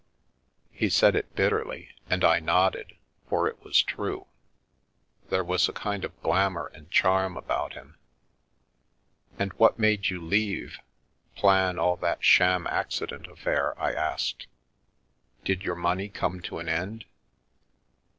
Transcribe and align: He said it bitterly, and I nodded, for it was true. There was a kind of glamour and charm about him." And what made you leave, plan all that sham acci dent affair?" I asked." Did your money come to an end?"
He 0.71 0.89
said 0.89 1.15
it 1.15 1.35
bitterly, 1.35 1.89
and 2.09 2.23
I 2.23 2.39
nodded, 2.39 2.95
for 3.29 3.47
it 3.47 3.63
was 3.63 3.83
true. 3.83 4.25
There 5.29 5.43
was 5.43 5.69
a 5.69 5.73
kind 5.73 6.03
of 6.03 6.19
glamour 6.23 6.71
and 6.73 6.89
charm 6.89 7.37
about 7.37 7.73
him." 7.73 7.99
And 9.37 9.53
what 9.59 9.77
made 9.77 10.09
you 10.09 10.19
leave, 10.19 10.79
plan 11.35 11.77
all 11.77 11.97
that 11.97 12.23
sham 12.23 12.65
acci 12.65 13.09
dent 13.09 13.27
affair?" 13.27 13.77
I 13.79 13.91
asked." 13.91 14.47
Did 15.45 15.61
your 15.61 15.75
money 15.75 16.09
come 16.09 16.39
to 16.41 16.57
an 16.57 16.67
end?" 16.67 17.05